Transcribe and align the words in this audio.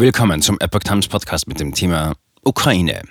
Willkommen 0.00 0.40
zum 0.40 0.58
Epoch 0.60 0.80
Times 0.80 1.08
Podcast 1.08 1.46
mit 1.46 1.60
dem 1.60 1.74
Thema 1.74 2.14
Ukraine. 2.42 3.02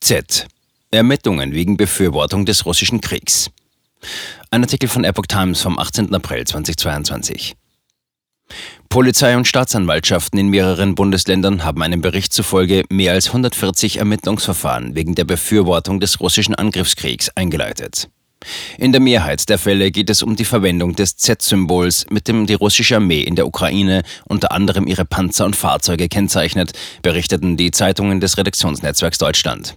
Z. 0.00 0.46
Ermittlungen 0.90 1.52
wegen 1.52 1.76
Befürwortung 1.76 2.46
des 2.46 2.64
russischen 2.64 3.02
Kriegs. 3.02 3.50
Ein 4.50 4.62
Artikel 4.62 4.88
von 4.88 5.04
Epoch 5.04 5.26
Times 5.26 5.60
vom 5.60 5.78
18. 5.78 6.14
April 6.14 6.46
2022. 6.46 7.54
Polizei 8.88 9.36
und 9.36 9.46
Staatsanwaltschaften 9.46 10.38
in 10.38 10.48
mehreren 10.48 10.94
Bundesländern 10.94 11.64
haben 11.64 11.82
einem 11.82 12.00
Bericht 12.00 12.32
zufolge 12.32 12.84
mehr 12.88 13.12
als 13.12 13.26
140 13.26 13.98
Ermittlungsverfahren 13.98 14.94
wegen 14.94 15.14
der 15.14 15.24
Befürwortung 15.24 16.00
des 16.00 16.18
russischen 16.18 16.54
Angriffskriegs 16.54 17.28
eingeleitet. 17.36 18.08
In 18.78 18.92
der 18.92 19.00
Mehrheit 19.00 19.48
der 19.48 19.58
Fälle 19.58 19.90
geht 19.90 20.10
es 20.10 20.22
um 20.22 20.36
die 20.36 20.44
Verwendung 20.44 20.94
des 20.94 21.16
Z-Symbols, 21.16 22.06
mit 22.10 22.28
dem 22.28 22.46
die 22.46 22.54
russische 22.54 22.96
Armee 22.96 23.20
in 23.20 23.36
der 23.36 23.46
Ukraine 23.46 24.02
unter 24.26 24.52
anderem 24.52 24.86
ihre 24.86 25.04
Panzer 25.04 25.44
und 25.44 25.56
Fahrzeuge 25.56 26.08
kennzeichnet, 26.08 26.72
berichteten 27.02 27.56
die 27.56 27.70
Zeitungen 27.70 28.20
des 28.20 28.38
Redaktionsnetzwerks 28.38 29.18
Deutschland. 29.18 29.76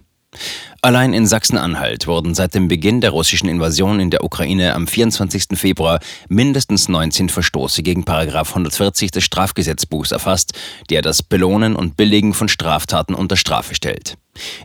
Allein 0.84 1.12
in 1.12 1.28
Sachsen-Anhalt 1.28 2.08
wurden 2.08 2.34
seit 2.34 2.54
dem 2.54 2.66
Beginn 2.66 3.00
der 3.00 3.10
russischen 3.10 3.48
Invasion 3.48 4.00
in 4.00 4.10
der 4.10 4.24
Ukraine 4.24 4.74
am 4.74 4.88
24. 4.88 5.44
Februar 5.54 6.00
mindestens 6.28 6.88
19 6.88 7.28
Verstoße 7.28 7.84
gegen 7.84 8.04
140 8.04 9.12
des 9.12 9.22
Strafgesetzbuchs 9.22 10.10
erfasst, 10.10 10.54
der 10.90 11.02
das 11.02 11.22
Belohnen 11.22 11.76
und 11.76 11.96
Billigen 11.96 12.34
von 12.34 12.48
Straftaten 12.48 13.14
unter 13.14 13.36
Strafe 13.36 13.76
stellt. 13.76 14.16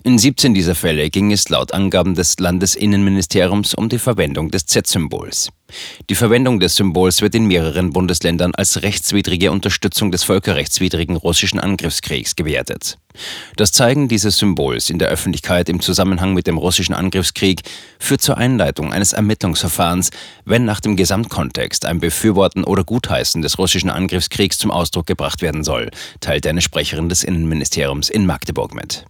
In 0.03 0.17
17 0.17 0.55
dieser 0.55 0.75
Fälle 0.75 1.09
ging 1.09 1.31
es 1.31 1.49
laut 1.49 1.73
Angaben 1.73 2.15
des 2.15 2.39
Landesinnenministeriums 2.39 3.75
um 3.75 3.89
die 3.89 3.99
Verwendung 3.99 4.49
des 4.49 4.65
Z-Symbols. 4.65 5.49
Die 6.09 6.15
Verwendung 6.15 6.59
des 6.59 6.75
Symbols 6.75 7.21
wird 7.21 7.35
in 7.35 7.45
mehreren 7.45 7.91
Bundesländern 7.91 8.55
als 8.55 8.81
rechtswidrige 8.81 9.51
Unterstützung 9.51 10.11
des 10.11 10.23
völkerrechtswidrigen 10.23 11.17
russischen 11.17 11.59
Angriffskriegs 11.59 12.35
gewertet. 12.35 12.97
Das 13.55 13.71
Zeigen 13.71 14.07
dieses 14.07 14.37
Symbols 14.37 14.89
in 14.89 14.99
der 14.99 15.09
Öffentlichkeit 15.09 15.69
im 15.69 15.81
Zusammenhang 15.81 16.33
mit 16.33 16.47
dem 16.47 16.57
russischen 16.57 16.93
Angriffskrieg 16.93 17.63
führt 17.99 18.21
zur 18.21 18.37
Einleitung 18.37 18.93
eines 18.93 19.13
Ermittlungsverfahrens, 19.13 20.11
wenn 20.45 20.65
nach 20.65 20.79
dem 20.79 20.95
Gesamtkontext 20.95 21.85
ein 21.85 21.99
Befürworten 21.99 22.63
oder 22.63 22.83
Gutheißen 22.83 23.41
des 23.41 23.57
russischen 23.57 23.89
Angriffskriegs 23.89 24.57
zum 24.57 24.71
Ausdruck 24.71 25.07
gebracht 25.07 25.41
werden 25.41 25.63
soll, 25.63 25.89
teilte 26.21 26.49
eine 26.49 26.61
Sprecherin 26.61 27.09
des 27.09 27.23
Innenministeriums 27.23 28.09
in 28.09 28.25
Magdeburg 28.25 28.73
mit. 28.73 29.05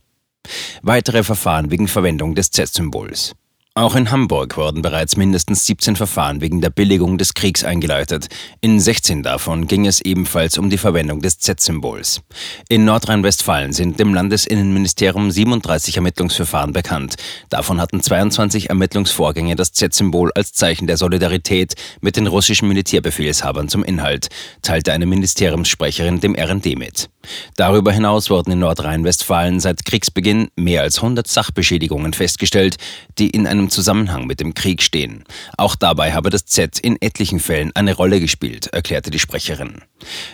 Weitere 0.82 1.24
Verfahren 1.24 1.70
wegen 1.70 1.88
Verwendung 1.88 2.34
des 2.34 2.52
Z-Symbols. 2.52 3.36
Auch 3.78 3.96
in 3.96 4.10
Hamburg 4.10 4.58
wurden 4.58 4.82
bereits 4.82 5.18
mindestens 5.18 5.68
17 5.68 5.96
Verfahren 5.96 6.42
wegen 6.42 6.62
der 6.62 6.72
Billigung 6.72 7.20
des 7.20 7.36
Kriegs 7.36 7.64
eingeleitet. 7.64 8.26
In 8.60 8.80
16 8.80 9.22
davon 9.22 9.68
ging 9.68 9.86
es 9.86 10.02
ebenfalls 10.02 10.58
um 10.58 10.72
die 10.72 10.80
Verwendung 10.80 11.22
des 11.22 11.38
Z-Symbols. 11.38 12.24
In 12.70 12.86
Nordrhein-Westfalen 12.86 13.74
sind 13.74 14.00
dem 14.00 14.16
Landesinnenministerium 14.16 15.30
37 15.30 15.96
Ermittlungsverfahren 15.98 16.74
bekannt. 16.74 17.18
Davon 17.50 17.80
hatten 17.80 18.02
22 18.02 18.70
Ermittlungsvorgänge 18.70 19.56
das 19.56 19.74
Z-Symbol 19.74 20.32
als 20.34 20.54
Zeichen 20.54 20.88
der 20.88 20.98
Solidarität 20.98 21.76
mit 22.02 22.18
den 22.18 22.26
russischen 22.26 22.70
Militärbefehlshabern 22.70 23.70
zum 23.70 23.84
Inhalt, 23.84 24.30
teilte 24.64 24.92
eine 24.92 25.06
Ministeriumssprecherin 25.06 26.20
dem 26.20 26.34
RND 26.34 26.80
mit. 26.80 27.12
Darüber 27.56 27.92
hinaus 27.92 28.30
wurden 28.30 28.52
in 28.52 28.60
Nordrhein-Westfalen 28.60 29.60
seit 29.60 29.86
Kriegsbeginn 29.86 30.50
mehr 30.56 30.82
als 30.82 30.98
100 30.98 31.28
Sachbeschädigungen 31.28 32.14
festgestellt, 32.14 32.78
die 33.18 33.30
in 33.30 33.48
einem 33.48 33.67
Zusammenhang 33.70 34.26
mit 34.26 34.40
dem 34.40 34.54
Krieg 34.54 34.82
stehen. 34.82 35.24
Auch 35.58 35.76
dabei 35.76 36.14
habe 36.14 36.30
das 36.30 36.46
Z 36.46 36.80
in 36.80 36.98
etlichen 37.02 37.40
Fällen 37.40 37.72
eine 37.76 37.96
Rolle 37.96 38.20
gespielt, 38.20 38.68
erklärte 38.68 39.12
die 39.12 39.20
Sprecherin. 39.20 39.82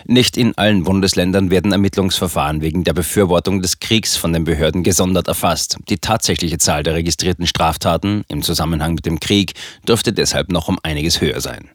Nicht 0.06 0.36
in 0.36 0.56
allen 0.56 0.84
Bundesländern 0.84 1.50
werden 1.50 1.72
Ermittlungsverfahren 1.72 2.60
wegen 2.60 2.84
der 2.84 2.92
Befürwortung 2.92 3.62
des 3.62 3.80
Kriegs 3.80 4.16
von 4.16 4.32
den 4.32 4.44
Behörden 4.44 4.82
gesondert 4.82 5.28
erfasst. 5.28 5.78
Die 5.88 5.98
tatsächliche 5.98 6.58
Zahl 6.58 6.82
der 6.82 6.94
registrierten 6.94 7.46
Straftaten 7.46 8.24
im 8.28 8.42
Zusammenhang 8.42 8.94
mit 8.94 9.06
dem 9.06 9.20
Krieg 9.20 9.54
dürfte 9.86 10.12
deshalb 10.12 10.50
noch 10.50 10.68
um 10.68 10.78
einiges 10.82 11.20
höher 11.20 11.40
sein. 11.40 11.70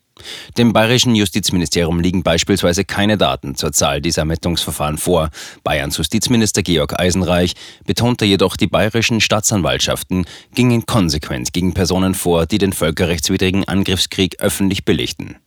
Dem 0.57 0.73
bayerischen 0.73 1.15
Justizministerium 1.15 1.99
liegen 1.99 2.23
beispielsweise 2.23 2.85
keine 2.85 3.17
Daten 3.17 3.55
zur 3.55 3.71
Zahl 3.71 4.01
dieser 4.01 4.21
Ermittlungsverfahren 4.21 4.97
vor. 4.97 5.29
Bayerns 5.63 5.97
Justizminister 5.97 6.63
Georg 6.63 6.99
Eisenreich 6.99 7.53
betonte 7.85 8.25
jedoch, 8.25 8.57
die 8.57 8.67
bayerischen 8.67 9.21
Staatsanwaltschaften 9.21 10.25
gingen 10.53 10.85
konsequent 10.85 11.53
gegen 11.53 11.73
Personen 11.73 12.13
vor, 12.13 12.45
die 12.45 12.57
den 12.57 12.73
völkerrechtswidrigen 12.73 13.67
Angriffskrieg 13.67 14.39
öffentlich 14.39 14.85
billigten. 14.85 15.37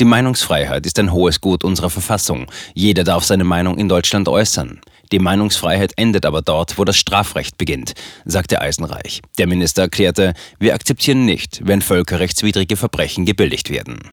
Die 0.00 0.04
Meinungsfreiheit 0.04 0.86
ist 0.86 0.98
ein 0.98 1.12
hohes 1.12 1.40
Gut 1.40 1.64
unserer 1.64 1.90
Verfassung. 1.90 2.46
Jeder 2.74 3.04
darf 3.04 3.24
seine 3.24 3.44
Meinung 3.44 3.78
in 3.78 3.88
Deutschland 3.88 4.28
äußern. 4.28 4.80
Die 5.12 5.18
Meinungsfreiheit 5.18 5.92
endet 5.96 6.24
aber 6.24 6.40
dort, 6.40 6.78
wo 6.78 6.84
das 6.84 6.96
Strafrecht 6.96 7.58
beginnt, 7.58 7.92
sagte 8.24 8.60
Eisenreich. 8.62 9.20
Der 9.38 9.46
Minister 9.46 9.82
erklärte, 9.82 10.32
wir 10.58 10.74
akzeptieren 10.74 11.26
nicht, 11.26 11.60
wenn 11.64 11.82
völkerrechtswidrige 11.82 12.76
Verbrechen 12.76 13.26
gebilligt 13.26 13.68
werden. 13.68 14.10